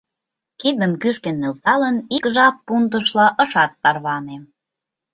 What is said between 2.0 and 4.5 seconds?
ик жап пундышла ышат тарване.